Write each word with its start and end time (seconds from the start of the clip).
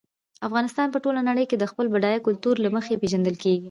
افغانستان 0.47 0.87
په 0.91 0.99
ټوله 1.03 1.21
نړۍ 1.29 1.45
کې 1.49 1.57
د 1.59 1.63
خپل 1.71 1.85
بډایه 1.93 2.19
کلتور 2.27 2.55
له 2.65 2.69
مخې 2.75 2.99
پېژندل 3.01 3.35
کېږي. 3.43 3.59